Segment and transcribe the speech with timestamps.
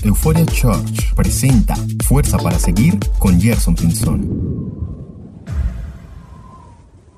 [0.00, 1.74] Euphoria Church presenta
[2.06, 4.72] Fuerza para Seguir con Gerson Pinzón.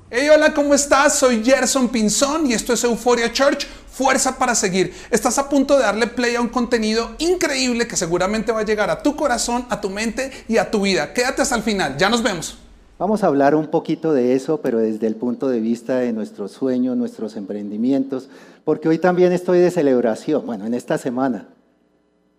[0.09, 1.17] Hey, hola, ¿cómo estás?
[1.17, 4.93] Soy Gerson Pinzón y esto es Euphoria Church, Fuerza para Seguir.
[5.09, 8.89] Estás a punto de darle play a un contenido increíble que seguramente va a llegar
[8.89, 11.13] a tu corazón, a tu mente y a tu vida.
[11.13, 12.57] Quédate hasta el final, ya nos vemos.
[12.99, 16.51] Vamos a hablar un poquito de eso, pero desde el punto de vista de nuestros
[16.51, 18.29] sueños, nuestros emprendimientos,
[18.63, 21.49] porque hoy también estoy de celebración, bueno, en esta semana,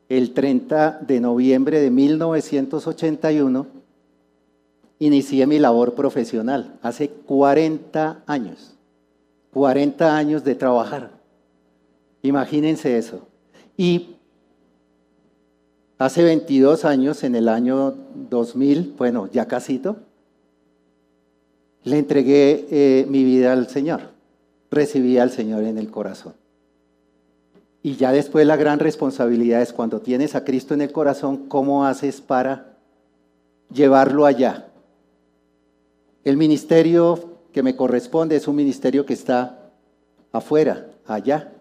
[0.08, 3.66] el 30 de noviembre de 1981,
[4.98, 8.74] inicié mi labor profesional, hace 40 años,
[9.52, 11.10] 40 años de trabajar.
[12.22, 13.26] Imagínense eso.
[13.76, 14.16] Y
[15.98, 17.94] hace 22 años, en el año
[18.30, 19.96] 2000, bueno, ya casito,
[21.84, 24.00] le entregué eh, mi vida al Señor,
[24.70, 26.34] recibí al Señor en el corazón.
[27.86, 31.86] Y ya después la gran responsabilidad es cuando tienes a Cristo en el corazón, ¿cómo
[31.86, 32.76] haces para
[33.72, 34.66] llevarlo allá?
[36.24, 39.70] El ministerio que me corresponde es un ministerio que está
[40.32, 41.52] afuera, allá.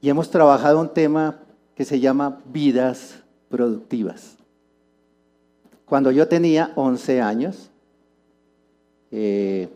[0.00, 1.40] Y hemos trabajado un tema
[1.74, 3.16] que se llama vidas
[3.48, 4.36] productivas.
[5.86, 7.68] Cuando yo tenía 11 años,
[9.10, 9.68] eh,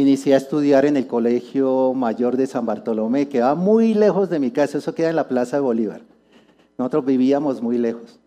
[0.00, 4.38] inicié a estudiar en el Colegio Mayor de San Bartolomé, que va muy lejos de
[4.38, 6.02] mi casa, eso queda en la Plaza de Bolívar.
[6.78, 8.18] Nosotros vivíamos muy lejos.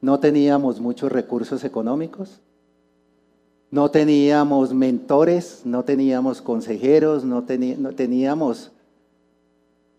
[0.00, 2.40] No teníamos muchos recursos económicos,
[3.70, 8.70] no teníamos mentores, no teníamos consejeros, no, teníamos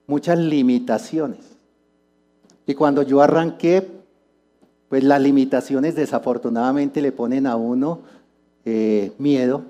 [0.08, 1.40] muchas limitaciones.
[2.66, 3.88] Y cuando yo arranqué,
[4.88, 8.00] pues las limitaciones desafortunadamente le ponen a uno
[8.66, 9.64] eh, miedo,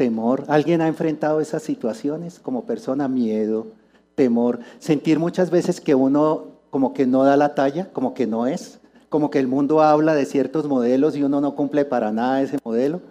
[0.00, 0.44] temor.
[0.48, 3.06] ¿Alguien ha enfrentado esas situaciones como persona?
[3.06, 3.66] Miedo,
[4.14, 8.46] temor, sentir muchas veces que uno como que no da la talla, como que no
[8.46, 12.40] es, como que el mundo habla de ciertos modelos y uno no cumple para nada
[12.40, 13.02] ese modelo.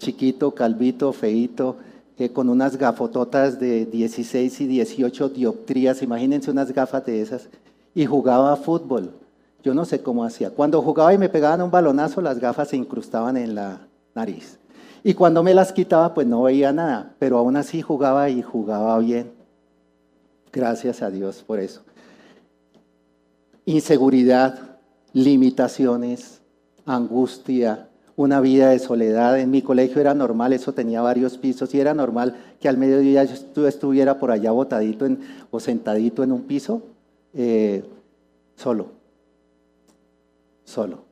[0.00, 1.76] Chiquito, calvito, feito,
[2.18, 7.48] eh, con unas gafototas de 16 y 18 dioptrías, imagínense unas gafas de esas,
[7.94, 9.12] y jugaba fútbol.
[9.62, 10.50] Yo no sé cómo hacía.
[10.50, 14.58] Cuando jugaba y me pegaban un balonazo, las gafas se incrustaban en la nariz.
[15.04, 18.98] Y cuando me las quitaba, pues no veía nada, pero aún así jugaba y jugaba
[18.98, 19.32] bien.
[20.52, 21.82] Gracias a Dios por eso.
[23.64, 24.78] Inseguridad,
[25.12, 26.40] limitaciones,
[26.86, 29.40] angustia, una vida de soledad.
[29.40, 33.24] En mi colegio era normal, eso tenía varios pisos y era normal que al mediodía
[33.24, 35.08] yo estuviera por allá botadito
[35.50, 36.82] o sentadito en un piso,
[37.34, 37.84] eh,
[38.56, 38.90] solo,
[40.64, 41.04] solo.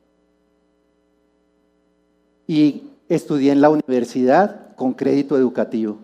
[2.47, 5.99] Y estudié en la universidad con crédito educativo.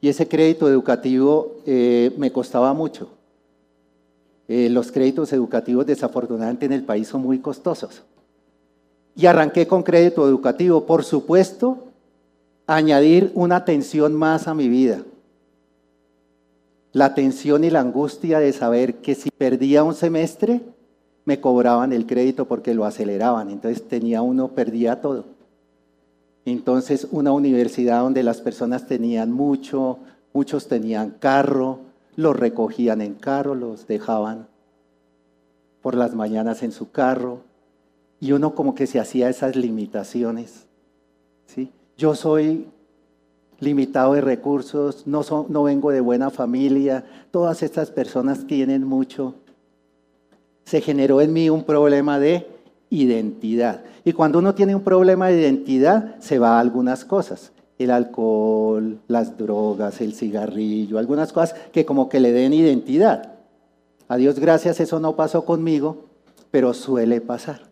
[0.00, 3.10] Y ese crédito educativo eh, me costaba mucho.
[4.48, 8.02] Eh, los créditos educativos desafortunadamente en el país son muy costosos.
[9.16, 10.86] Y arranqué con crédito educativo.
[10.86, 11.88] Por supuesto,
[12.66, 15.02] añadir una tensión más a mi vida.
[16.92, 20.60] La tensión y la angustia de saber que si perdía un semestre,
[21.24, 23.50] me cobraban el crédito porque lo aceleraban.
[23.50, 25.31] Entonces tenía uno, perdía todo.
[26.44, 29.98] Entonces, una universidad donde las personas tenían mucho,
[30.32, 31.80] muchos tenían carro,
[32.16, 34.48] los recogían en carro, los dejaban
[35.80, 37.40] por las mañanas en su carro,
[38.20, 40.66] y uno como que se hacía esas limitaciones.
[41.46, 41.72] ¿sí?
[41.96, 42.68] Yo soy
[43.58, 49.34] limitado de recursos, no, no vengo de buena familia, todas estas personas tienen mucho.
[50.64, 52.46] Se generó en mí un problema de
[52.92, 53.82] identidad.
[54.04, 57.52] Y cuando uno tiene un problema de identidad, se va a algunas cosas.
[57.78, 63.32] El alcohol, las drogas, el cigarrillo, algunas cosas que como que le den identidad.
[64.08, 66.04] A Dios gracias, eso no pasó conmigo,
[66.50, 67.62] pero suele pasar.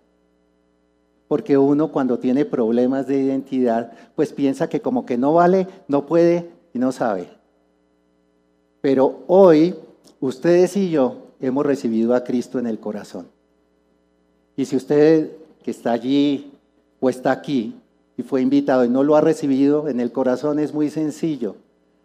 [1.29, 6.07] Porque uno cuando tiene problemas de identidad, pues piensa que como que no vale, no
[6.07, 7.29] puede y no sabe.
[8.81, 9.75] Pero hoy,
[10.19, 13.27] ustedes y yo hemos recibido a Cristo en el corazón.
[14.61, 15.31] Y si usted
[15.63, 16.53] que está allí
[17.01, 17.75] o está aquí
[18.19, 21.57] y fue invitado y no lo ha recibido en el corazón, es muy sencillo.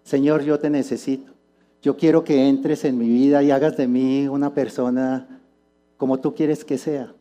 [0.05, 1.33] Señor, yo te necesito.
[1.81, 5.41] Yo quiero que entres en mi vida y hagas de mí una persona
[5.97, 7.13] como tú quieres que sea.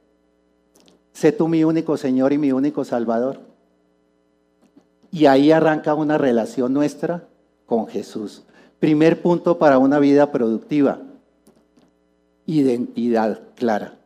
[1.12, 3.40] Sé tú mi único Señor y mi único Salvador.
[5.10, 7.26] Y ahí arranca una relación nuestra
[7.66, 8.44] con Jesús.
[8.78, 11.00] Primer punto para una vida productiva.
[12.46, 13.98] Identidad clara.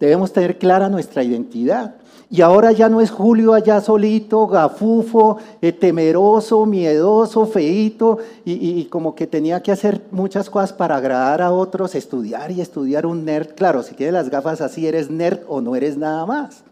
[0.00, 1.94] Debemos tener clara nuestra identidad.
[2.30, 9.16] Y ahora ya no es Julio allá solito, gafufo, eh, temeroso, miedoso, feito, y, como
[9.16, 13.54] que tenía que hacer muchas cosas para agradar a otros, estudiar y estudiar un nerd.
[13.56, 16.62] Claro, si tienes las gafas así, eres nerd o no eres nada más.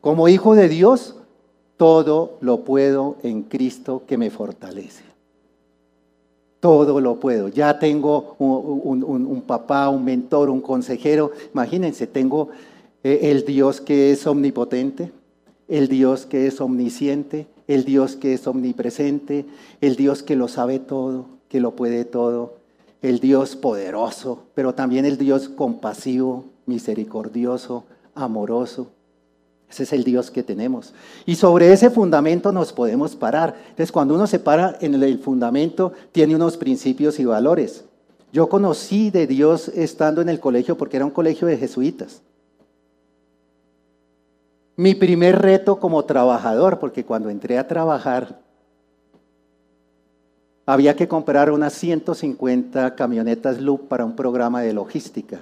[0.00, 1.16] Como hijo de Dios,
[1.76, 5.13] todo lo puedo en Cristo que me fortalece.
[6.64, 7.48] Todo lo puedo.
[7.48, 11.30] Ya tengo un, papá, un mentor, un consejero.
[11.52, 12.48] Imagínense, tengo
[13.02, 15.12] eh, el Dios que es omnipotente,
[15.68, 19.44] el Dios que es omnisciente, el Dios que es omnipresente,
[19.82, 22.54] el Dios que lo sabe todo, que lo puede todo,
[23.02, 27.84] el Dios poderoso, pero también el Dios compasivo, misericordioso,
[28.14, 28.88] amoroso.
[29.70, 30.94] Ese es el Dios que tenemos.
[31.26, 33.56] Y sobre ese fundamento nos podemos parar.
[33.70, 37.84] Entonces, cuando uno se para en el fundamento, tiene unos principios y valores.
[38.32, 42.22] Yo conocí de Dios estando en el colegio porque era un colegio de jesuitas.
[44.76, 48.40] Mi primer reto como trabajador, porque cuando entré a trabajar,
[50.66, 55.40] había que comprar unas 150 camionetas Loop para un programa de logística.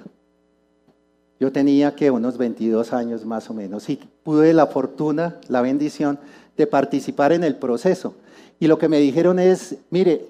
[1.43, 6.17] Yo tenía que unos 22 años más o menos y pude la fortuna, la bendición
[6.55, 8.15] de participar en el proceso.
[8.61, 10.25] Y lo que me dijeron es, mire,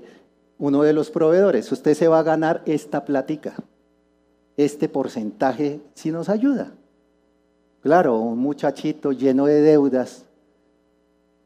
[0.58, 3.54] uno de los proveedores, usted se va a ganar esta plática,
[4.58, 6.72] este porcentaje si nos ayuda.
[7.82, 10.26] Claro, un muchachito lleno de deudas,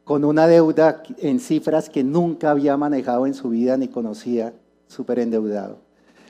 [0.02, 4.54] con una deuda en cifras que nunca había manejado en su vida ni conocía,
[4.86, 5.76] súper endeudado.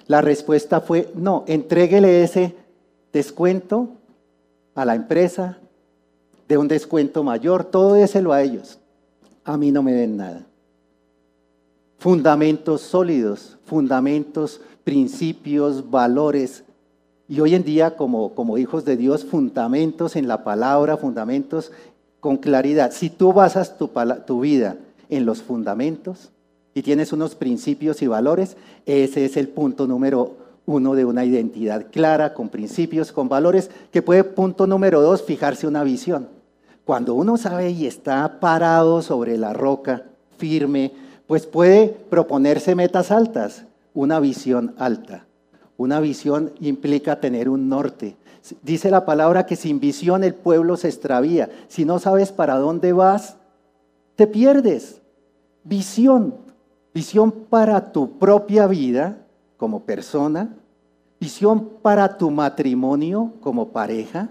[0.09, 2.67] La respuesta fue, no, entréguele ese
[3.13, 3.89] descuento
[4.75, 5.59] a la empresa,
[6.49, 8.79] de un descuento mayor, todo lo a ellos.
[9.45, 10.47] A mí no me den nada.
[11.99, 16.65] Fundamentos sólidos, fundamentos, principios, valores.
[17.29, 21.71] Y hoy en día, como, como hijos de Dios, fundamentos en la palabra, fundamentos
[22.21, 22.93] con claridad.
[22.93, 23.91] Si tú basas tu,
[24.27, 24.77] tu vida
[25.11, 26.31] en los fundamentos
[26.73, 28.57] y tienes unos principios y valores,
[28.87, 30.37] ese es el punto número
[30.69, 35.67] uno de una identidad clara, con principios, con valores, que puede, punto número dos, fijarse
[35.67, 36.29] una visión.
[36.85, 40.05] Cuando uno sabe y está parado sobre la roca,
[40.37, 40.93] firme,
[41.27, 45.25] pues puede proponerse metas altas, una visión alta.
[45.79, 48.17] Una visión implica tener un norte.
[48.61, 51.49] Dice la palabra que sin visión el pueblo se extravía.
[51.69, 53.37] Si no sabes para dónde vas,
[54.17, 55.01] te pierdes.
[55.65, 56.35] Visión.
[56.93, 59.25] Visión para tu propia vida,
[59.59, 60.57] como persona,
[61.21, 64.31] visión para tu matrimonio como pareja,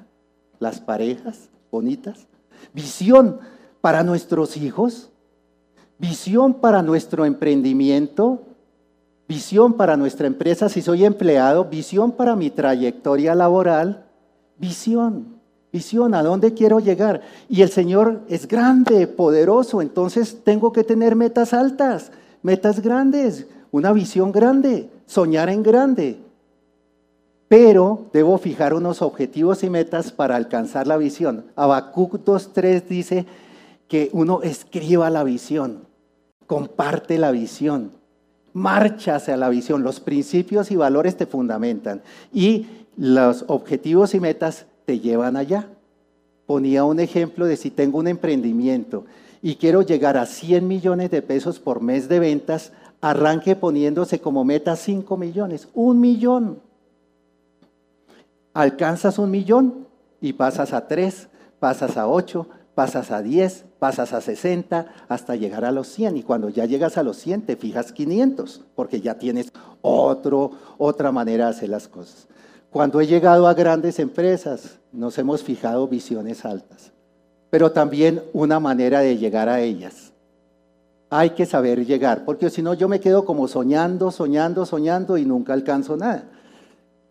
[0.58, 2.26] las parejas bonitas,
[2.74, 3.40] visión
[3.82, 5.12] para nuestros hijos,
[6.00, 8.42] visión para nuestro emprendimiento,
[9.28, 14.06] visión para nuestra empresa si soy empleado, visión para mi trayectoria laboral,
[14.58, 15.38] visión,
[15.74, 17.22] visión a dónde quiero llegar.
[17.50, 23.92] Y el Señor es grande, poderoso, entonces tengo que tener metas altas, metas grandes, una
[23.94, 26.20] visión grande soñar en grande,
[27.48, 31.46] pero debo fijar unos objetivos y metas para alcanzar la visión.
[31.56, 33.26] Habacuc 2.3 dice
[33.88, 35.86] que uno escriba la visión,
[36.46, 37.92] comparte la visión,
[38.54, 39.84] marcha hacia la visión.
[39.84, 42.02] Los principios y valores te fundamentan
[42.34, 42.68] y
[42.98, 45.70] los objetivos y metas te llevan allá.
[46.46, 49.06] Ponía un ejemplo de si tengo un emprendimiento
[49.42, 52.74] y quiero llegar a 100 millones de pesos por mes de ventas,
[53.10, 56.60] arranque poniéndose como meta 5 millones, un millón.
[58.54, 59.88] Alcanzas un millón
[60.20, 61.28] y pasas a 3,
[61.60, 66.18] pasas a 8, pasas a 10, pasas a 60, hasta llegar a los 100.
[66.18, 71.12] Y cuando ya llegas a los 100, te fijas 500, porque ya tienes otro, otra
[71.12, 72.28] manera de hacer las cosas.
[72.72, 76.92] Cuando he llegado a grandes empresas, nos hemos fijado visiones altas,
[77.50, 80.07] pero también una manera de llegar a ellas
[81.10, 85.26] hay que saber llegar, porque si no yo me quedo como soñando, soñando, soñando y
[85.26, 86.30] nunca alcanzo nada.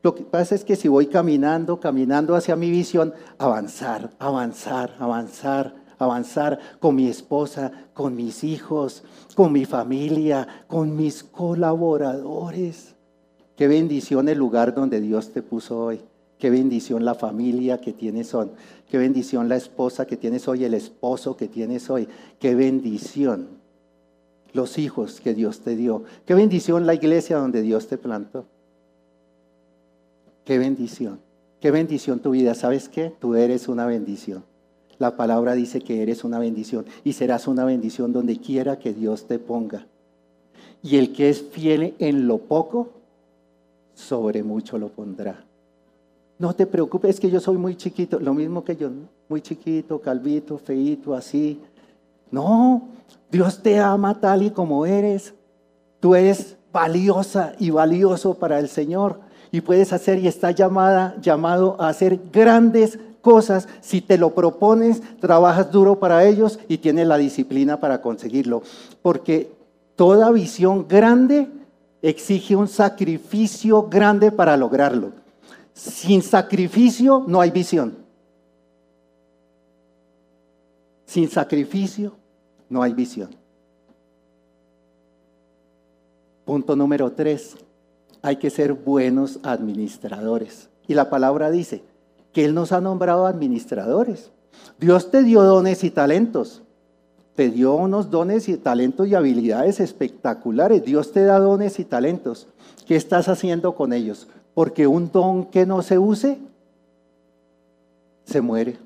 [0.03, 5.75] Lo que pasa es que si voy caminando, caminando hacia mi visión, avanzar, avanzar, avanzar,
[5.99, 9.03] avanzar con mi esposa, con mis hijos,
[9.35, 12.95] con mi familia, con mis colaboradores.
[13.57, 16.03] Qué bendición el lugar donde Dios te puso hoy.
[16.39, 18.51] Qué bendición la familia que tienes hoy.
[18.91, 22.07] Qué bendición la esposa que tienes hoy, el esposo que tienes hoy.
[22.39, 23.56] Qué bendición
[24.53, 26.05] los hijos que Dios te dio.
[26.25, 28.45] Qué bendición la iglesia donde Dios te plantó.
[30.45, 31.21] Qué bendición.
[31.61, 32.55] Qué bendición tu vida.
[32.55, 33.13] ¿Sabes qué?
[33.19, 34.45] Tú eres una bendición.
[34.99, 39.27] La palabra dice que eres una bendición y serás una bendición donde quiera que Dios
[39.27, 39.87] te ponga.
[40.83, 42.91] Y el que es fiel en lo poco,
[43.95, 45.45] sobre mucho lo pondrá.
[46.39, 48.91] No te preocupes, es que yo soy muy chiquito, lo mismo que yo,
[49.29, 51.59] muy chiquito, calvito, feito, así.
[52.31, 52.89] No,
[53.31, 55.35] Dios te ama tal y como eres.
[56.01, 61.77] Tú eres valiosa y valioso para el Señor y puedes hacer y está llamada, llamado
[61.81, 67.17] a hacer grandes cosas si te lo propones, trabajas duro para ellos y tienes la
[67.17, 68.63] disciplina para conseguirlo.
[69.03, 69.53] Porque
[69.97, 71.49] toda visión grande
[72.03, 75.13] exige un sacrificio grande para lograrlo.
[75.73, 78.06] Sin sacrificio no hay visión.
[81.07, 82.13] Sin sacrificio
[82.69, 83.31] no hay visión.
[86.45, 87.57] Punto número tres,
[88.23, 90.69] hay que ser buenos administradores.
[90.87, 91.83] Y la palabra dice
[92.33, 94.31] que Él nos ha nombrado administradores.
[94.79, 96.63] Dios te dio dones y talentos.
[97.35, 100.85] Te dio unos dones y talentos y habilidades espectaculares.
[100.85, 102.49] Dios te da dones y talentos.
[102.87, 104.29] ¿Qué estás haciendo con ellos?
[104.55, 106.39] Porque un don que no se use,
[108.25, 108.86] se muere.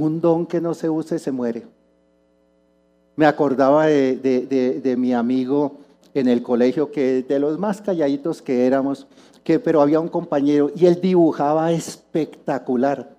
[0.00, 1.66] Un don que no se use, se muere.
[3.16, 5.76] Me acordaba de, mi amigo
[6.14, 9.06] en el colegio, que de los más calladitos que éramos,
[9.44, 13.10] que, pero había un compañero y él dibujaba espectacular.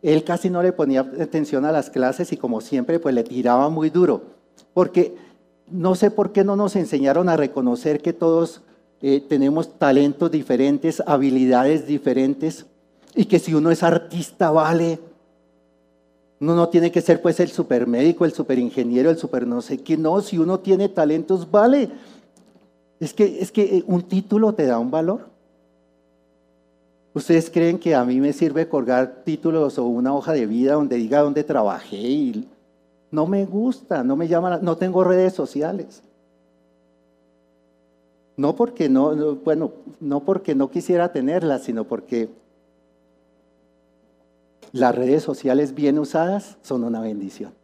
[0.00, 3.68] Él casi no le ponía atención a las clases y como siempre, pues le tiraba
[3.68, 4.22] muy duro.
[4.72, 5.14] Porque
[5.70, 8.62] no sé por qué no nos enseñaron a reconocer que todos
[9.02, 12.64] eh, tenemos talentos diferentes, habilidades diferentes,
[13.14, 14.98] y que si uno es artista vale.
[16.40, 19.96] Uno no tiene que ser pues el supermédico, el superingeniero, el super no sé qué,
[19.96, 21.90] no, si uno tiene talentos vale.
[23.00, 25.28] Es que, es que eh, un título te da un valor.
[27.14, 30.96] ¿Ustedes creen que a mí me sirve colgar títulos o una hoja de vida donde
[30.96, 31.96] diga dónde trabajé?
[31.96, 32.48] Y
[33.12, 36.02] no me gusta, no me llama, no tengo redes sociales.
[38.36, 42.28] No porque no, bueno, no porque no quisiera tenerlas, sino porque
[44.74, 47.54] las redes sociales bien usadas son una bendición.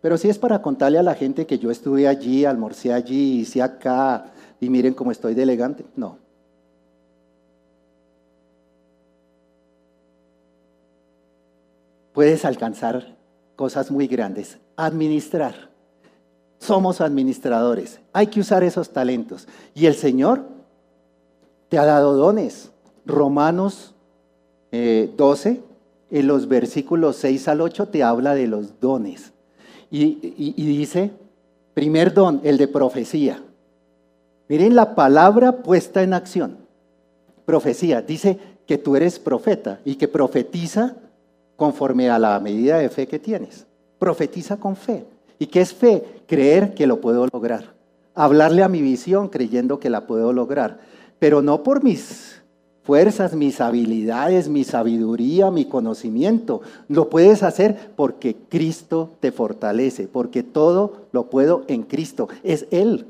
[0.00, 3.60] Pero si es para contarle a la gente que yo estuve allí, almorcé allí, hice
[3.60, 6.16] acá y miren cómo estoy de elegante, no.
[12.14, 13.18] Puedes alcanzar
[13.56, 14.56] cosas muy grandes.
[14.76, 15.68] Administrar
[16.58, 18.00] somos administradores.
[18.14, 19.46] Hay que usar esos talentos.
[19.74, 20.42] Y el Señor
[21.68, 22.70] te ha dado dones.
[23.04, 23.94] Romanos
[24.70, 25.60] 12, eh,
[26.10, 29.32] en los versículos 6 al 8, te habla de los dones.
[29.90, 30.14] Y,
[30.54, 31.10] dice,
[31.74, 33.42] primer don, el de profecía.
[34.48, 36.58] Miren la palabra puesta en acción.
[37.44, 38.02] Profecía.
[38.02, 40.96] Dice que tú eres profeta y que profetiza
[41.56, 43.66] conforme a la medida de fe que tienes.
[43.98, 45.04] Profetiza con fe.
[45.38, 46.04] ¿Y qué es fe?
[46.26, 47.74] Creer que lo puedo lograr.
[48.14, 50.78] Hablarle a mi visión creyendo que la puedo lograr.
[51.18, 52.40] Pero no por mis
[52.82, 56.62] fuerzas, mis habilidades, mi sabiduría, mi conocimiento.
[56.88, 62.28] Lo puedes hacer porque Cristo te fortalece, porque todo lo puedo en Cristo.
[62.42, 63.06] Es Él.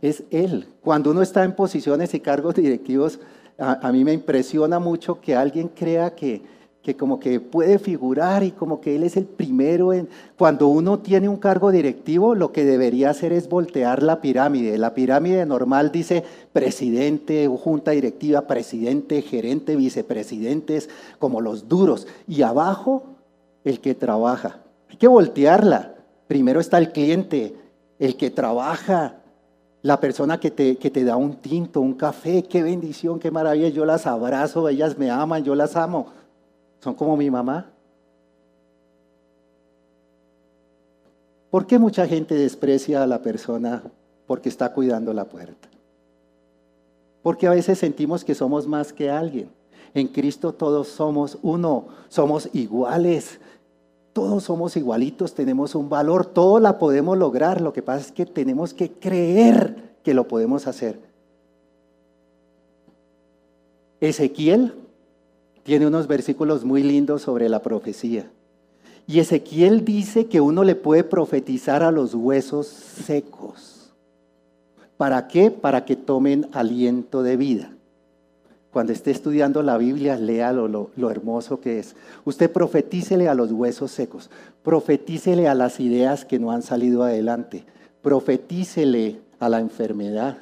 [0.00, 0.66] Es Él.
[0.82, 3.18] Cuando uno está en posiciones y cargos directivos,
[3.58, 6.42] a, a mí me impresiona mucho que alguien crea que,
[6.82, 10.08] que como que puede figurar y como que él es el primero en...
[10.36, 14.76] Cuando uno tiene un cargo directivo, lo que debería hacer es voltear la pirámide.
[14.78, 22.08] La pirámide normal dice presidente, junta directiva, presidente, gerente, vicepresidentes, como los duros.
[22.26, 23.04] Y abajo,
[23.62, 24.58] el que trabaja.
[24.90, 25.94] Hay que voltearla.
[26.26, 27.54] Primero está el cliente,
[28.00, 29.20] el que trabaja,
[29.82, 32.42] la persona que te, que te da un tinto, un café.
[32.42, 33.68] Qué bendición, qué maravilla.
[33.68, 36.21] Yo las abrazo, ellas me aman, yo las amo
[36.82, 37.70] son como mi mamá.
[41.50, 43.84] ¿Por qué mucha gente desprecia a la persona
[44.26, 45.68] porque está cuidando la puerta?
[47.22, 49.48] Porque a veces sentimos que somos más que alguien.
[49.94, 53.38] En Cristo todos somos uno, somos iguales.
[54.12, 57.60] Todos somos igualitos, tenemos un valor, todo la podemos lograr.
[57.60, 60.98] Lo que pasa es que tenemos que creer que lo podemos hacer.
[64.00, 64.81] Ezequiel
[65.62, 68.30] tiene unos versículos muy lindos sobre la profecía.
[69.06, 73.92] Y Ezequiel dice que uno le puede profetizar a los huesos secos.
[74.96, 75.50] ¿Para qué?
[75.50, 77.72] Para que tomen aliento de vida.
[78.72, 81.94] Cuando esté estudiando la Biblia, léalo lo, lo hermoso que es.
[82.24, 84.30] Usted profetícele a los huesos secos,
[84.62, 87.64] profetícele a las ideas que no han salido adelante,
[88.00, 90.38] profetícele a la enfermedad,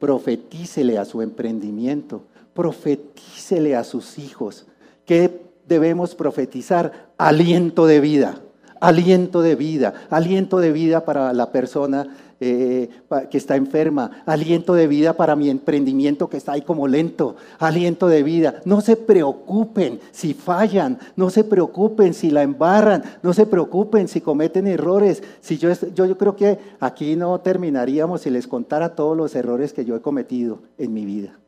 [0.00, 2.22] profetícele a su emprendimiento,
[2.54, 4.66] profetícele a sus hijos.
[5.04, 7.10] ¿Qué debemos profetizar?
[7.18, 8.40] Aliento de vida,
[8.80, 12.08] aliento de vida, aliento de vida para la persona
[12.42, 12.88] eh,
[13.30, 18.08] que está enferma, aliento de vida para mi emprendimiento que está ahí como lento, aliento
[18.08, 18.62] de vida.
[18.64, 24.22] No se preocupen si fallan, no se preocupen si la embarran, no se preocupen si
[24.22, 25.22] cometen errores.
[25.42, 29.74] Si yo, yo, yo creo que aquí no terminaríamos si les contara todos los errores
[29.74, 31.38] que yo he cometido en mi vida,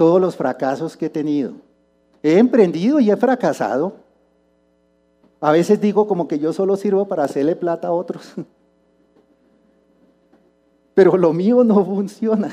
[0.00, 1.52] todos los fracasos que he tenido.
[2.22, 3.96] He emprendido y he fracasado.
[5.42, 8.32] A veces digo como que yo solo sirvo para hacerle plata a otros.
[10.94, 12.50] Pero lo mío no funciona.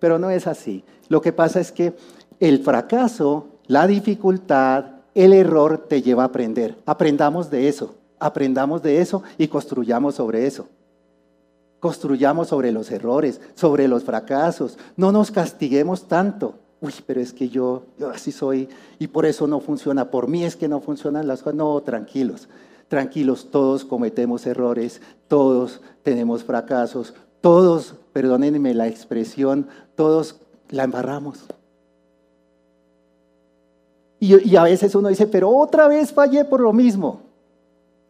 [0.00, 0.82] pero no es así.
[1.08, 1.94] Lo que pasa es que
[2.40, 6.76] el fracaso, la dificultad, el error te lleva a aprender.
[6.84, 7.94] Aprendamos de eso.
[8.18, 10.66] Aprendamos de eso y construyamos sobre eso.
[11.78, 14.78] Construyamos sobre los errores, sobre los fracasos.
[14.96, 19.60] No nos castiguemos tanto uy, pero es que yo, así soy y por eso no
[19.60, 21.54] funciona, por mí es que no funcionan las cosas.
[21.54, 22.48] No, tranquilos,
[22.88, 30.36] tranquilos, todos cometemos errores, todos tenemos fracasos, todos, perdónenme la expresión, todos
[30.70, 31.38] la embarramos.
[34.18, 37.31] Y, y, a veces uno dice, pero otra vez fallé por lo mismo.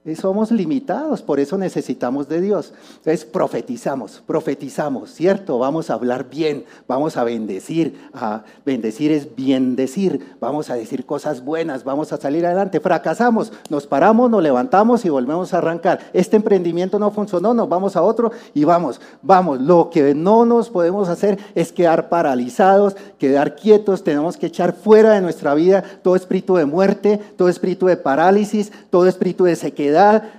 [0.04, 2.73] Eh, somos limitados, por eso necesitamos de Dios.
[2.97, 5.61] Entonces profetizamos, profetizamos, ¿cierto?
[5.61, 8.11] Vamos a hablar bien, vamos a bendecir.
[8.12, 12.80] A bendecir es bien decir, vamos a decir cosas buenas, vamos a salir adelante.
[12.80, 16.00] Fracasamos, nos paramos, nos levantamos y volvemos a arrancar.
[16.12, 19.61] Este emprendimiento no funcionó, nos vamos a otro y vamos, vamos.
[19.61, 25.12] Lo que no nos podemos hacer es quedar paralizados, quedar quietos, tenemos que echar fuera
[25.12, 29.91] de nuestra vida todo espíritu de muerte, todo espíritu de parálisis, todo espíritu de sequedad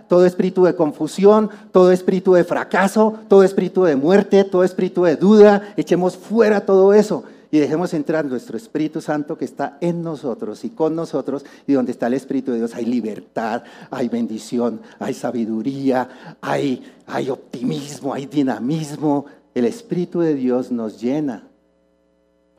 [0.07, 5.15] todo espíritu de confusión, todo espíritu de fracaso, todo espíritu de muerte, todo espíritu de
[5.15, 5.73] duda.
[5.77, 10.71] Echemos fuera todo eso y dejemos entrar nuestro Espíritu Santo que está en nosotros y
[10.71, 16.35] con nosotros, y donde está el Espíritu de Dios hay libertad, hay bendición, hay sabiduría,
[16.41, 19.27] hay, hay optimismo, hay dinamismo.
[19.53, 21.43] El Espíritu de Dios nos llena.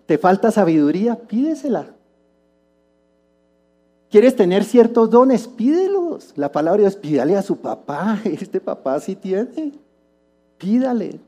[0.07, 1.17] ¿Te falta sabiduría?
[1.17, 1.94] Pídesela.
[4.15, 5.49] ¿Quieres tener ciertos dones?
[5.49, 6.35] Pídelos.
[6.37, 8.21] La palabra de Dios, pídale a su papá.
[8.25, 9.73] Este papá sí tiene.
[10.57, 11.19] Pídale.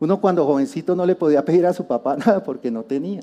[0.00, 3.20] Uno cuando jovencito no le podía pedir a su papá nada porque no tenía.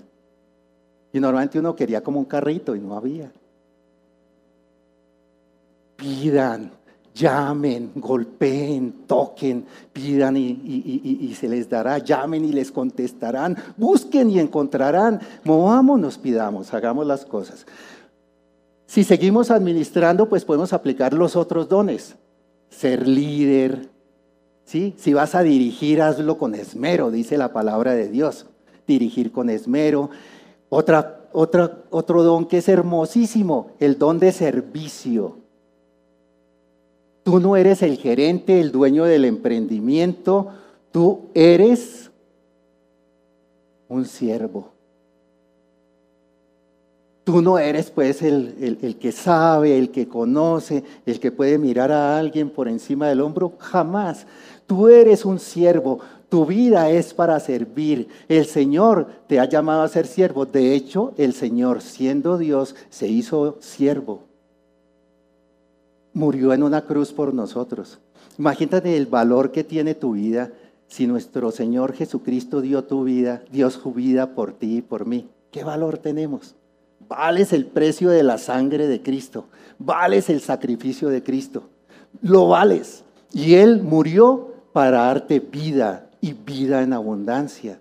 [1.12, 3.30] Y normalmente uno quería como un carrito y no había.
[5.98, 6.72] Pidan,
[7.14, 10.48] llamen, golpeen, toquen, pidan y,
[11.22, 17.26] y, se les dará, llamen y les contestarán, busquen y encontrarán, movámonos, pidamos, hagamos las
[17.26, 17.66] cosas.
[18.88, 22.16] Si seguimos administrando, pues podemos aplicar los otros dones.
[22.70, 23.90] Ser líder.
[24.66, 24.94] ¿sí?
[24.98, 28.46] Si vas a dirigir, hazlo con esmero, dice la palabra de Dios.
[28.88, 30.10] Dirigir con esmero.
[30.70, 35.38] Otra, otra, otro don que es hermosísimo, el don de servicio.
[37.24, 40.50] Tú no eres el gerente, el dueño del emprendimiento,
[40.92, 42.12] tú eres
[43.88, 44.75] un siervo.
[47.26, 51.92] Tú no eres pues el, el, que sabe, el que conoce, el que puede mirar
[51.92, 54.28] a alguien por encima del hombro, jamás.
[54.68, 58.10] Tú eres un siervo, tu vida es para servir.
[58.30, 60.46] El Señor te ha llamado a ser siervo.
[60.46, 64.22] De hecho, el Señor, siendo Dios, se hizo siervo.
[66.14, 67.98] Murió en una cruz por nosotros.
[68.38, 70.52] Imagínate el valor que tiene tu vida
[70.88, 75.28] si nuestro Señor Jesucristo dio tu vida, dio su vida por ti y por mí.
[75.50, 76.54] ¿Qué valor tenemos?
[77.08, 79.46] Vales el precio de la sangre de Cristo.
[79.78, 81.70] Vales el sacrificio de Cristo.
[82.22, 83.04] Lo vales.
[83.32, 87.80] Y Él murió para darte vida y vida en abundancia.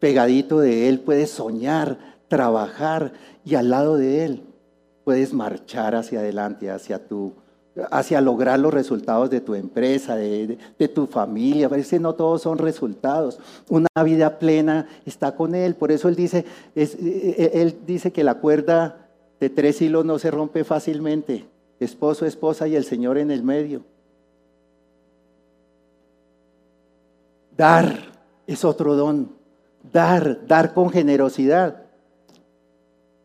[0.00, 3.12] Pegadito de Él puedes soñar, trabajar
[3.44, 4.42] y al lado de Él
[5.04, 7.34] puedes marchar hacia adelante, hacia tu
[7.90, 10.58] hacia lograr los resultados de tu empresa, de,
[10.94, 11.66] tu familia.
[11.66, 13.38] A veces no todos son resultados.
[13.68, 15.74] Una vida plena está con Él.
[15.74, 19.08] Por eso Él dice, eh, eh, él dice que la cuerda
[19.40, 21.46] de tres hilos no se rompe fácilmente.
[21.80, 23.82] Esposo, esposa y el Señor en el medio.
[27.56, 27.98] Dar
[28.46, 29.30] es otro don.
[29.92, 31.83] Dar, dar con generosidad.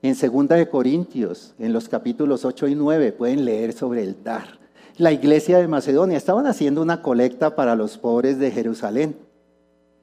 [0.02, 4.58] En 2 de Corintios, en los capítulos 8 y 9, pueden leer sobre el dar.
[4.98, 9.18] La iglesia de Macedonia estaban haciendo una colecta para los pobres de Jerusalén.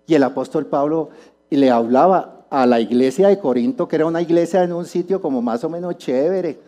[0.06, 1.08] Y el apóstol Pablo
[1.48, 5.40] le hablaba a la iglesia de Corinto, que era una iglesia en un sitio como
[5.40, 6.58] más o menos chévere.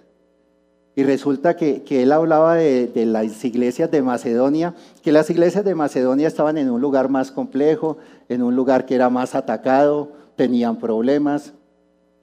[0.97, 5.75] Y resulta que, él hablaba de, de, las iglesias de Macedonia, que las iglesias de
[5.75, 7.99] Macedonia estaban en un lugar más complejo,
[8.31, 11.53] en un lugar que era más atacado, tenían problemas.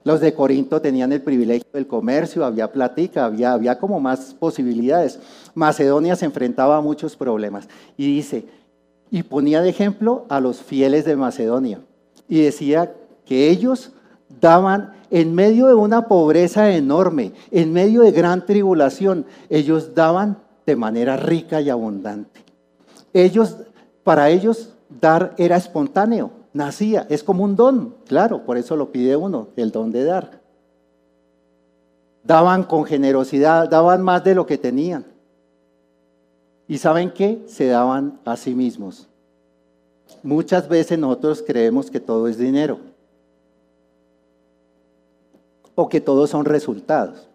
[0.06, 5.18] Los de Corinto tenían el privilegio del comercio, había platica, había, había como más posibilidades.
[5.52, 7.68] Macedonia se enfrentaba a muchos problemas.
[7.96, 8.44] Y dice,
[9.10, 11.80] y ponía de ejemplo a los fieles de Macedonia.
[12.28, 13.94] Y decía que ellos
[14.40, 20.76] daban en medio de una pobreza enorme, en medio de gran tribulación, ellos daban de
[20.76, 22.44] manera rica y abundante.
[23.12, 23.56] Ellos,
[24.04, 29.14] para ellos, dar era espontáneo nacía, es como un don, claro, por eso lo pide
[29.14, 30.40] uno, el don de dar.
[32.24, 35.04] Daban con generosidad, daban más de lo que tenían.
[36.66, 37.44] ¿Y saben qué?
[37.46, 39.06] Se daban a sí mismos.
[40.22, 42.78] Muchas veces nosotros creemos que todo es dinero
[45.74, 47.28] o que todos son resultados.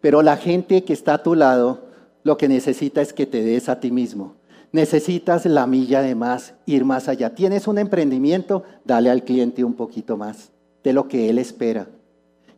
[0.00, 1.80] Pero la gente que está a tu lado
[2.22, 4.34] lo que necesita es que te des a ti mismo
[4.74, 7.32] necesitas la milla de más, ir más allá.
[7.32, 10.50] Tienes un emprendimiento, dale al cliente un poquito más
[10.82, 11.86] de lo que él espera.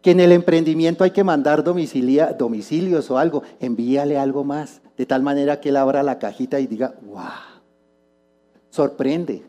[0.00, 5.22] Que en el emprendimiento hay que mandar domicilios o algo, envíale algo más, de tal
[5.22, 7.61] manera que él abra la cajita y diga, wow,
[8.70, 9.42] sorprende.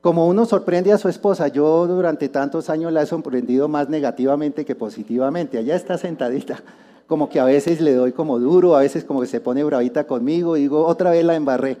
[0.00, 4.64] Como uno sorprende a su esposa, yo durante tantos años la he sorprendido más negativamente
[4.64, 5.58] que positivamente.
[5.58, 6.62] Allá está sentadita
[7.06, 10.06] como que a veces le doy como duro, a veces como que se pone bravita
[10.06, 11.78] conmigo y digo, otra vez la embarré.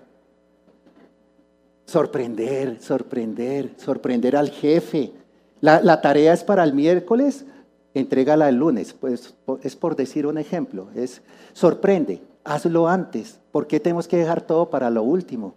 [1.86, 5.12] Sorprender, sorprender, sorprender al jefe.
[5.60, 7.46] La, tarea es para el miércoles,
[7.94, 8.92] entrégala el lunes.
[8.92, 10.88] Pues es por decir un ejemplo.
[10.94, 13.38] Es sorprende, hazlo antes.
[13.50, 15.54] ¿Por qué tenemos que dejar todo para lo último?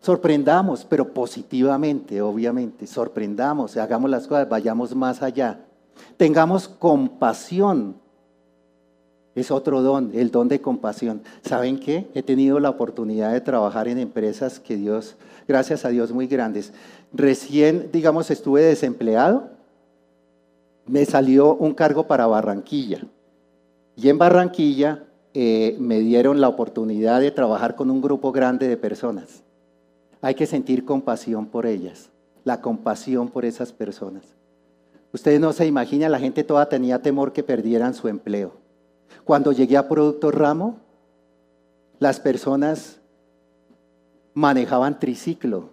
[0.00, 2.86] Sorprendamos, pero positivamente, obviamente.
[2.86, 5.60] Sorprendamos, hagamos las cosas, vayamos más allá.
[6.16, 7.96] Tengamos compasión
[9.34, 11.22] es otro don, el don de compasión.
[11.42, 12.08] ¿Saben qué?
[12.14, 15.16] He tenido la oportunidad de trabajar en empresas que Dios,
[15.46, 16.72] gracias a Dios, muy grandes.
[17.12, 19.50] Recién, digamos, estuve desempleado,
[20.86, 23.06] me salió un cargo para Barranquilla.
[23.96, 28.76] Y en Barranquilla eh, me dieron la oportunidad de trabajar con un grupo grande de
[28.76, 29.44] personas.
[30.20, 32.10] Hay que sentir compasión por ellas,
[32.44, 34.24] la compasión por esas personas.
[35.12, 38.52] Ustedes no se imaginan, la gente toda tenía temor que perdieran su empleo.
[39.24, 40.78] Cuando llegué a Producto Ramo,
[41.98, 43.00] las personas
[44.34, 45.70] manejaban triciclo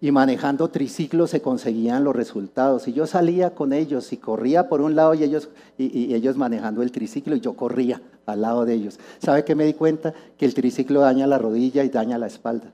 [0.00, 2.88] y manejando triciclo se conseguían los resultados.
[2.88, 6.82] Y yo salía con ellos y corría por un lado y ellos, y, ellos manejando
[6.82, 8.98] el triciclo y yo corría al lado de ellos.
[9.18, 10.14] ¿Sabe qué me di cuenta?
[10.38, 12.72] Que el triciclo daña la rodilla y daña la espalda.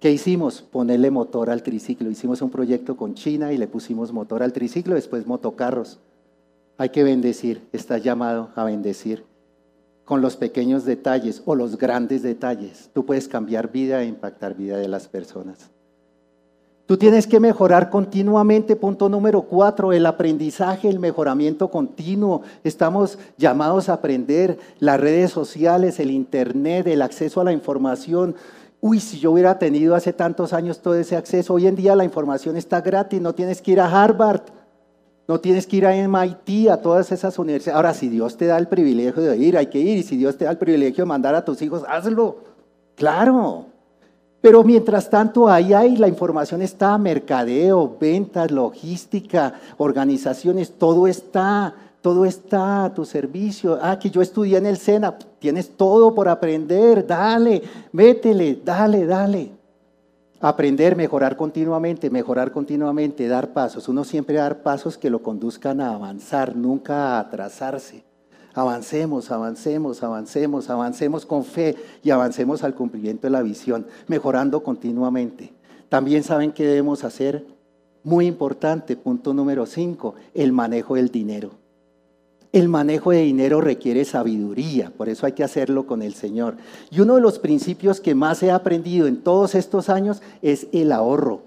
[0.00, 0.62] ¿Qué hicimos?
[0.62, 2.10] Ponerle motor al triciclo.
[2.10, 6.00] Hicimos un proyecto con China y le pusimos motor al triciclo, después motocarros.
[6.78, 9.24] Hay que bendecir, está llamado a bendecir
[10.04, 12.90] con los pequeños detalles o los grandes detalles.
[12.92, 15.70] Tú puedes cambiar vida e impactar vida de las personas.
[16.86, 18.76] Tú tienes que mejorar continuamente.
[18.76, 22.42] Punto número cuatro, el aprendizaje, el mejoramiento continuo.
[22.64, 28.34] Estamos llamados a aprender las redes sociales, el Internet, el acceso a la información.
[28.80, 32.04] Uy, si yo hubiera tenido hace tantos años todo ese acceso, hoy en día la
[32.04, 34.42] información está gratis, no tienes que ir a Harvard.
[35.28, 37.76] No tienes que ir a MIT, a todas esas universidades.
[37.76, 39.98] Ahora, si Dios te da el privilegio de ir, hay que ir.
[39.98, 42.38] Y si Dios te da el privilegio de mandar a tus hijos, hazlo.
[42.96, 43.66] Claro.
[44.40, 52.24] Pero mientras tanto, ahí hay, la información está, mercadeo, ventas, logística, organizaciones, todo está, todo
[52.24, 53.78] está a tu servicio.
[53.80, 59.61] Ah, que yo estudié en el SENA, tienes todo por aprender, dale, métele, dale, dale.
[60.44, 63.88] Aprender, mejorar continuamente, mejorar continuamente, dar pasos.
[63.88, 68.02] Uno siempre dar pasos que lo conduzcan a avanzar, nunca a atrasarse.
[68.52, 75.54] Avancemos, avancemos, avancemos, avancemos con fe y avancemos al cumplimiento de la visión, mejorando continuamente.
[75.88, 77.46] También saben que debemos hacer,
[78.02, 81.61] muy importante, punto número cinco, el manejo del dinero.
[82.52, 86.56] El manejo de dinero requiere sabiduría, por eso hay que hacerlo con el Señor.
[86.90, 90.92] Y uno de los principios que más he aprendido en todos estos años es el
[90.92, 91.40] ahorro.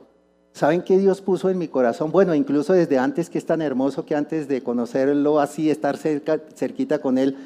[0.52, 2.12] ¿Saben qué Dios puso en mi corazón?
[2.12, 6.40] Bueno, incluso desde antes que es tan hermoso que antes de conocerlo así, estar cerca,
[6.56, 7.38] cerquita con Él,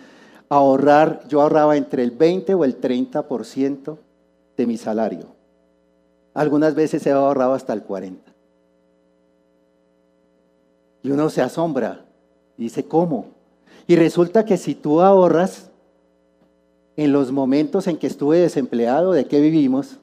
[0.48, 3.98] ahorrar, yo ahorraba entre el 20 o el 30%
[4.56, 5.26] de mi salario.
[6.34, 8.20] Algunas veces he ahorrado hasta el 40%.
[11.02, 12.06] Y uno se asombra
[12.58, 13.39] y dice, ¿cómo?
[13.90, 15.72] Y resulta que si tú ahorras,
[16.96, 19.98] en los momentos en que estuve desempleado, ¿de qué vivimos?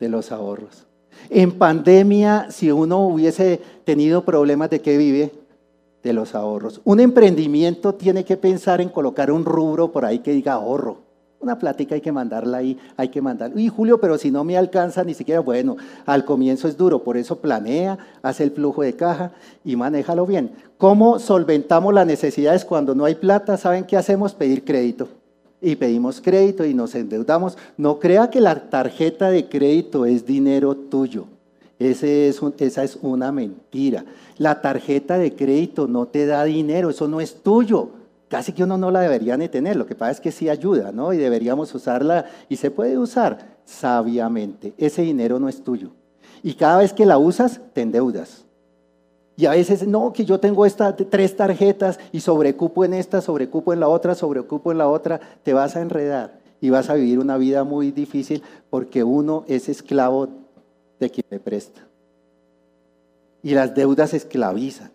[0.00, 0.84] De los ahorros.
[1.28, 5.32] En pandemia, si uno hubiese tenido problemas, ¿de qué vive?
[6.02, 6.80] De los ahorros.
[6.82, 11.02] Un emprendimiento tiene que pensar en colocar un rubro por ahí que diga ahorro.
[11.40, 13.58] Una plática hay que mandarla ahí, hay que mandarla.
[13.58, 17.16] Y Julio, pero si no me alcanza ni siquiera, bueno, al comienzo es duro, por
[17.16, 19.32] eso planea, hace el flujo de caja
[19.64, 20.50] y manéjalo bien.
[20.76, 23.56] ¿Cómo solventamos las necesidades cuando no hay plata?
[23.56, 24.34] ¿Saben qué hacemos?
[24.34, 25.08] Pedir crédito.
[25.62, 27.56] Y pedimos crédito y nos endeudamos.
[27.78, 31.24] No crea que la tarjeta de crédito es dinero tuyo.
[31.78, 34.04] Ese es esa es una mentira.
[34.36, 37.99] La tarjeta de crédito no te da dinero, eso no es tuyo
[38.30, 40.92] casi que uno no la debería ni tener, lo que pasa es que sí ayuda,
[40.92, 41.12] ¿no?
[41.12, 44.72] Y deberíamos usarla, y se puede usar sabiamente.
[44.78, 45.90] Ese dinero no es tuyo.
[46.42, 48.44] Y cada vez que la usas, te endeudas.
[49.36, 53.72] Y a veces, no, que yo tengo estas tres tarjetas y sobrecupo en esta, sobrecupo
[53.72, 57.18] en la otra, sobrecupo en la otra, te vas a enredar y vas a vivir
[57.18, 60.28] una vida muy difícil porque uno es esclavo
[61.00, 61.80] de quien le presta.
[63.42, 64.92] Y las deudas esclavizan.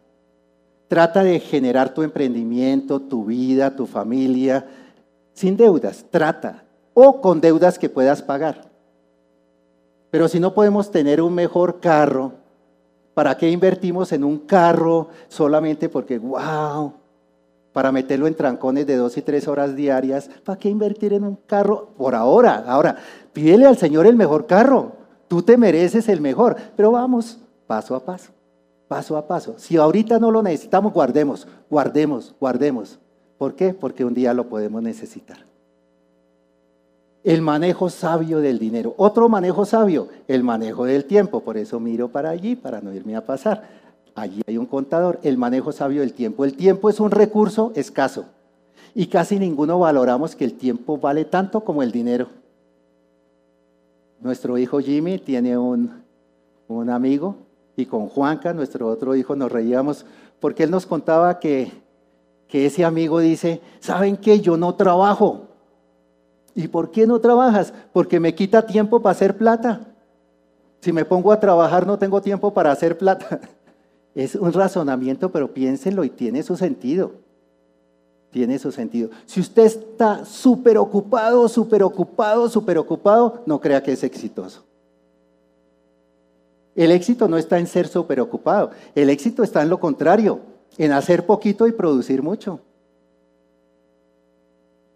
[0.87, 4.65] Trata de generar tu emprendimiento, tu vida, tu familia,
[5.33, 8.69] sin deudas, trata, o con deudas que puedas pagar.
[10.11, 12.33] Pero si no podemos tener un mejor carro,
[13.15, 16.93] ¿para qué invertimos en un carro solamente porque, wow,
[17.73, 20.29] para meterlo en trancones de dos y tres horas diarias?
[20.43, 22.63] ¿Para qué invertir en un carro por ahora?
[22.67, 22.95] Ahora,
[23.33, 24.93] pídele al Señor el mejor carro.
[25.27, 28.34] Tú te mereces el mejor, pero vamos paso a paso
[28.87, 29.55] paso a paso.
[29.57, 32.99] Si ahorita no lo necesitamos, guardemos, guardemos, guardemos.
[33.37, 33.73] ¿Por qué?
[33.73, 35.45] Porque un día lo podemos necesitar.
[37.23, 38.93] El manejo sabio del dinero.
[38.97, 41.41] Otro manejo sabio, el manejo del tiempo.
[41.41, 43.67] Por eso miro para allí, para no irme a pasar.
[44.13, 45.19] Allí hay un contador.
[45.23, 46.45] El manejo sabio del tiempo.
[46.45, 48.25] El tiempo es un recurso escaso.
[48.93, 52.27] Y casi ninguno valoramos que el tiempo vale tanto como el dinero.
[54.21, 56.03] Nuestro hijo Jimmy tiene un,
[56.67, 57.35] un amigo
[57.77, 60.05] y con Juanca, nuestro otro hijo, nos reíamos
[60.39, 61.71] porque él nos contaba que,
[62.47, 64.39] que ese amigo dice, ¿saben qué?
[64.39, 65.47] Yo no trabajo.
[66.53, 67.73] ¿Y por qué no trabajas?
[67.91, 69.81] Porque me quita tiempo para hacer plata.
[70.79, 73.41] Si me pongo a trabajar no tengo tiempo para hacer plata.
[74.15, 77.11] Es un razonamiento, pero piénsenlo y tiene su sentido.
[78.31, 79.09] Tiene su sentido.
[79.25, 84.63] Si usted está súper ocupado, súper ocupado, súper ocupado, no crea que es exitoso.
[86.75, 88.71] El éxito no está en ser ocupado.
[88.95, 90.41] el éxito está en lo contrario,
[90.77, 92.59] en hacer poquito y producir mucho.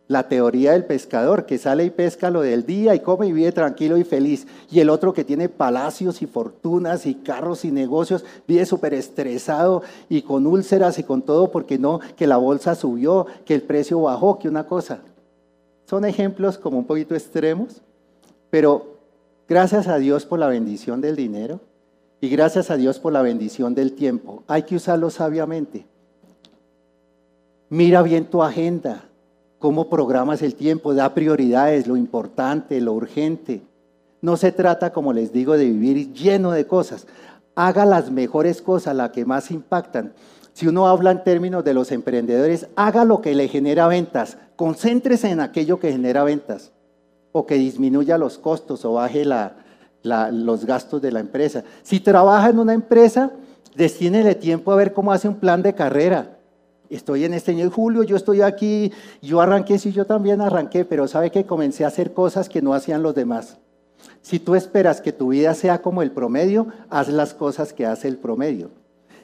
[0.10, 3.52] La teoría del pescador que sale y pesca lo del día y come y vive
[3.52, 4.48] tranquilo y feliz.
[4.72, 9.84] Y el otro que tiene palacios y fortunas y carros y negocios, vive súper estresado
[10.10, 14.02] y con úlceras y con todo porque no, que la bolsa subió, que el precio
[14.02, 15.00] bajó, que una cosa.
[15.86, 17.82] Son ejemplos como un poquito extremos,
[18.50, 18.98] pero
[19.48, 21.62] gracias a Dios por la bendición del dinero,
[22.22, 24.44] y gracias a Dios por la bendición del tiempo.
[24.48, 25.86] Hay que usarlo sabiamente.
[27.70, 29.06] Mira bien tu agenda,
[29.60, 33.62] cómo programas el tiempo, da prioridades, lo importante, lo urgente.
[34.22, 37.08] No se trata, como les digo, de vivir lleno de cosas.
[37.56, 40.14] Haga las mejores cosas, las que más impactan.
[40.54, 44.38] Si uno habla en términos de los emprendedores, haga lo que le genera ventas.
[44.58, 46.72] Concéntrese en aquello que genera ventas
[47.32, 49.56] o que disminuya los costos o baje la,
[50.04, 51.64] los gastos de la empresa.
[51.84, 53.32] Si trabaja en una empresa,
[53.76, 56.38] destínele tiempo a ver cómo hace un plan de carrera.
[56.90, 60.86] Estoy en este año de julio, yo estoy aquí, yo arranqué, sí, yo también arranqué,
[60.86, 63.58] pero sabe que comencé a hacer cosas que no hacían los demás.
[64.22, 68.08] Si tú esperas que tu vida sea como el promedio, haz las cosas que hace
[68.08, 68.72] el promedio.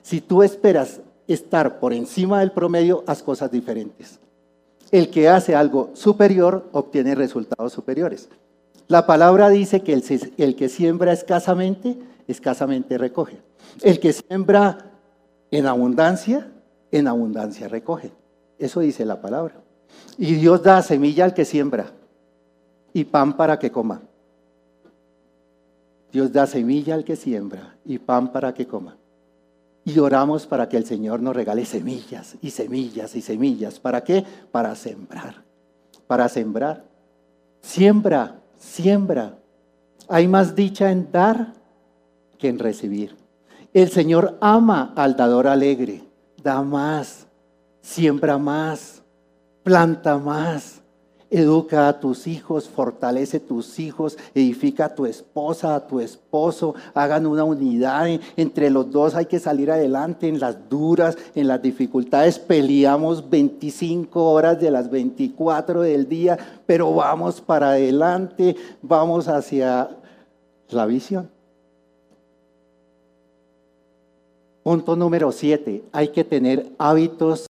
[0.03, 4.19] Si tú esperas estar por encima del promedio, haz cosas diferentes.
[4.91, 8.29] El que hace algo superior obtiene resultados superiores.
[8.87, 9.93] La palabra dice que
[10.37, 13.41] el, que siembra escasamente, escasamente recoge.
[13.81, 14.91] El que siembra
[15.49, 16.51] en abundancia,
[16.91, 18.11] en abundancia recoge.
[18.59, 19.55] Eso dice la palabra.
[20.17, 21.91] Y Dios da semilla al que siembra
[22.93, 24.01] y pan para que coma.
[26.11, 28.97] Dios da semilla al que siembra y pan para que coma.
[29.83, 33.79] Y oramos para que el Señor nos regale semillas y semillas y semillas.
[33.79, 34.23] ¿Para qué?
[34.51, 35.43] Para sembrar.
[36.07, 36.85] Para sembrar.
[37.61, 39.37] Siembra siembra.
[40.09, 41.53] Hay más dicha en dar
[42.37, 43.15] que en recibir.
[43.73, 46.03] El Señor ama al dador alegre.
[46.41, 47.27] Da más,
[47.81, 49.01] siembra más,
[49.63, 50.81] planta más,
[51.31, 57.25] Educa a tus hijos, fortalece tus hijos, edifica a tu esposa, a tu esposo, hagan
[57.25, 58.07] una unidad.
[58.37, 62.37] Entre los dos hay que salir adelante en las duras, en las dificultades.
[62.37, 69.89] Peleamos 25 horas de las 24 del día, pero vamos para adelante, vamos hacia
[70.69, 71.29] la visión.
[74.61, 77.47] Punto número 7, hay que tener hábitos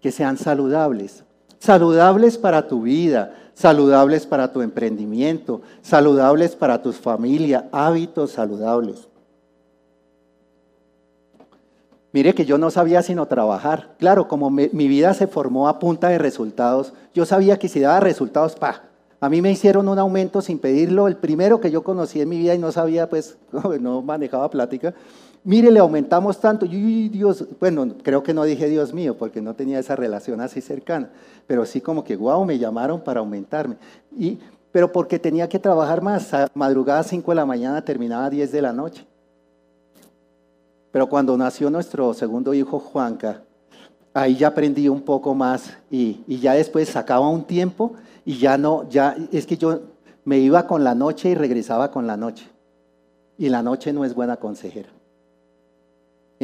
[0.00, 1.21] que sean saludables
[1.62, 9.06] saludables para tu vida, saludables para tu emprendimiento, saludables para tu familia, hábitos saludables.
[12.10, 13.94] Mire que yo no sabía sino trabajar.
[14.00, 18.00] Claro, como mi vida se formó a punta de resultados, yo sabía que si daba
[18.00, 18.82] resultados, pa,
[19.20, 22.38] a mí me hicieron un aumento sin pedirlo, el primero que yo conocí en mi
[22.38, 23.36] vida y no sabía, pues,
[23.80, 24.94] no manejaba plática.
[25.44, 26.66] Mire, le aumentamos tanto.
[26.66, 30.60] Y Dios, bueno, creo que no dije Dios mío, porque no tenía esa relación así
[30.60, 31.10] cercana,
[31.46, 33.76] pero sí como que, wow, me llamaron para aumentarme.
[34.16, 34.38] Y,
[34.70, 38.52] pero porque tenía que trabajar más, madrugada a 5 de la mañana, terminaba a 10
[38.52, 39.04] de la noche.
[40.92, 43.42] Pero cuando nació nuestro segundo hijo, Juanca,
[44.14, 48.88] ahí ya aprendí un poco más y, ya después sacaba un tiempo y ya no,
[48.88, 49.80] ya es que yo
[50.24, 52.46] me iba con la noche y regresaba con la noche.
[53.38, 54.90] Y la noche no es buena consejera.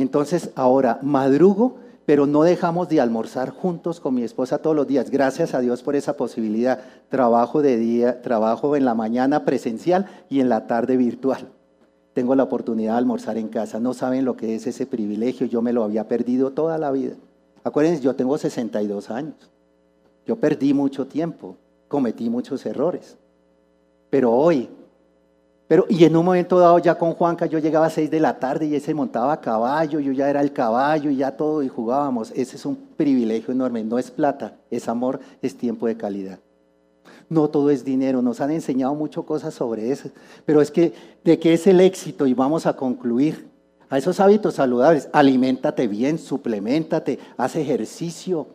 [0.01, 5.11] Entonces ahora madrugo, pero no dejamos de almorzar juntos con mi esposa todos los días.
[5.11, 6.81] Gracias a Dios por esa posibilidad.
[7.09, 11.49] Trabajo de día, trabajo en la mañana presencial y en la tarde virtual
[12.15, 13.79] tengo la oportunidad de almorzar en casa.
[13.79, 15.47] No saben lo que es ese privilegio.
[15.47, 17.15] Yo me lo había perdido toda la vida.
[17.63, 19.51] Acuérdense, yo tengo 62 años.
[20.27, 21.57] Yo perdí mucho tiempo,
[21.87, 23.17] cometí muchos errores.
[24.11, 24.69] Pero hoy,
[25.69, 28.39] pero y en un momento dado ya con Juanca yo llegaba a 6 de la
[28.39, 31.63] tarde y él se montaba a caballo, yo ya era el caballo y ya todo
[31.63, 32.31] y jugábamos.
[32.31, 33.85] Ese es un privilegio enorme.
[33.85, 36.39] No es plata, es amor, es tiempo de calidad.
[37.29, 40.09] No todo es dinero, nos han enseñado mucho cosas sobre eso,
[40.47, 43.47] pero es que de qué es el éxito y vamos a concluir.
[43.91, 48.47] A esos hábitos saludables, aliméntate bien, suplementate, haz ejercicio,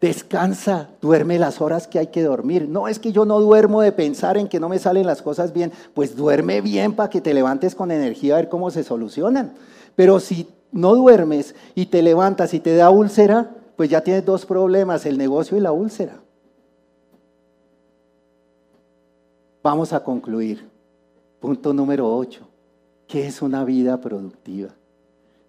[0.00, 2.68] Descansa, duerme las horas que hay que dormir.
[2.68, 5.52] No es que yo no duermo de pensar en que no me salen las cosas
[5.52, 9.54] bien, pues duerme bien para que te levantes con energía a ver cómo se solucionan.
[9.96, 14.46] Pero si no duermes y te levantas y te da úlcera, pues ya tienes dos
[14.46, 16.20] problemas, el negocio y la úlcera.
[19.62, 20.68] Vamos a concluir.
[21.40, 22.40] Punto número 8.
[23.08, 24.70] ¿Qué es una vida productiva?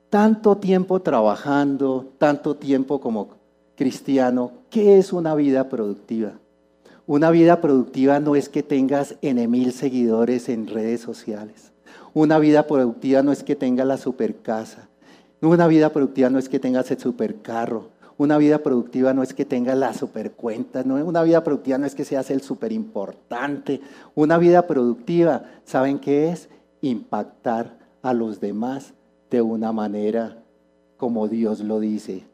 [0.09, 3.38] Tanto tiempo trabajando, tanto tiempo como
[3.79, 6.33] cristiano, ¿qué es una vida productiva?
[7.07, 11.71] Una vida productiva no es que tengas N mil seguidores en redes sociales.
[12.13, 14.89] Una vida productiva no es que tengas la super casa.
[15.39, 17.87] Una vida productiva no es que tengas el super carro.
[18.17, 21.95] Una vida productiva no es que tengas la supercuenta, no, una vida productiva no es
[21.95, 23.79] que seas el super importante.
[24.13, 26.49] Una vida productiva, ¿saben qué es?
[26.81, 28.93] Impactar a los demás
[29.31, 30.35] de una manera
[30.97, 32.25] como Dios lo dice,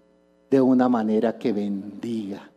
[0.55, 2.49] de una manera que bendiga.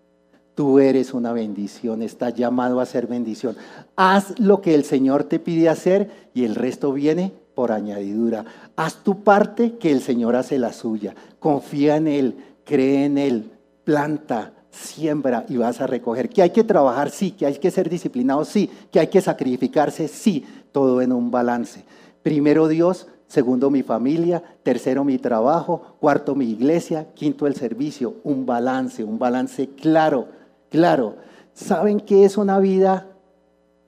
[0.55, 3.57] Tú eres una bendición, estás llamado a ser bendición.
[3.95, 8.45] Haz lo que el Señor te pide hacer y el resto viene por añadidura.
[8.75, 11.15] Haz tu parte que el Señor hace la suya.
[11.39, 12.37] Confía en Él
[12.69, 13.51] cree en Él,
[13.83, 16.29] planta, siembra y vas a recoger.
[16.29, 20.07] Que hay que trabajar, sí, que hay que ser disciplinado, sí, que hay que sacrificarse,
[20.07, 21.83] sí, todo en un balance.
[22.23, 28.47] Primero Dios, segundo mi familia, tercero mi trabajo, cuarto mi iglesia, quinto el servicio, un
[28.47, 30.29] balance, un balance claro,
[30.71, 31.17] claro.
[31.53, 33.07] ¿Saben qué es una vida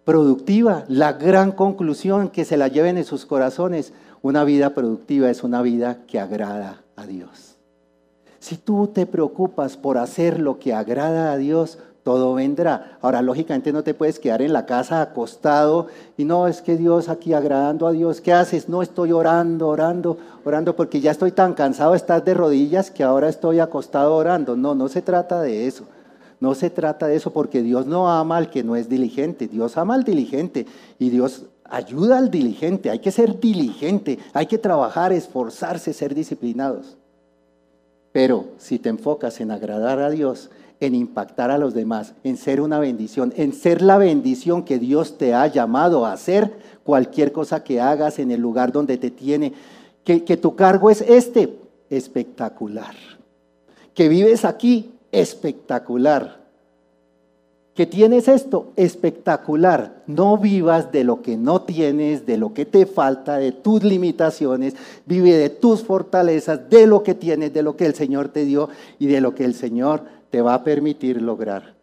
[0.05, 0.85] productiva?
[0.88, 5.62] La gran conclusión que se la lleven en sus corazones, una vida productiva es una
[5.62, 7.57] vida que agrada a Dios.
[8.40, 11.79] Si tú te preocupas por hacer lo que agrada a Dios,
[12.11, 12.99] todo vendrá.
[13.03, 17.09] Ahora, lógicamente no te puedes quedar en la casa acostado y no, es que Dios
[17.09, 18.68] aquí agradando a Dios, ¿qué haces?
[18.68, 23.05] No estoy orando, orando, orando porque ya estoy tan cansado de estar de rodillas que
[23.05, 24.57] ahora estoy acostado orando.
[24.57, 25.85] No, no se trata de eso.
[26.40, 29.77] No se trata de eso porque Dios no ama al que no es diligente, Dios
[29.77, 30.66] ama al diligente
[30.99, 32.90] y Dios ayuda al diligente.
[32.90, 36.96] Hay que ser diligente, hay que trabajar, esforzarse, ser disciplinados.
[38.11, 42.60] Pero si te enfocas en agradar a Dios, en impactar a los demás, en ser
[42.60, 47.62] una bendición, en ser la bendición que Dios te ha llamado a hacer, cualquier cosa
[47.62, 49.52] que hagas en el lugar donde te tiene,
[50.04, 51.58] que, que tu cargo es este,
[51.90, 52.94] espectacular.
[53.94, 56.40] Que vives aquí, espectacular
[57.80, 60.02] que tienes esto espectacular.
[60.06, 64.74] No vivas de lo que no tienes, de lo que te falta, de tus limitaciones.
[65.06, 68.68] Vive de tus fortalezas, de lo que tienes, de lo que el Señor te dio
[68.98, 71.74] y de lo que el Señor te va a permitir lograr.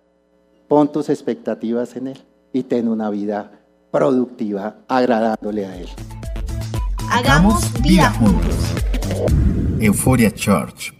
[0.67, 3.51] Pon tus expectativas en Él y ten una vida
[3.91, 5.87] productiva, agradándole a Él.
[7.09, 8.55] Hagamos vida juntos.
[9.79, 10.96] Euforia Church